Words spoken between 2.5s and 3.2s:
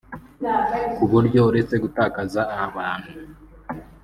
abantu